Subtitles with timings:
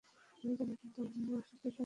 [0.43, 1.79] আমি জানি এখন তোমার কী প্রয়োজন।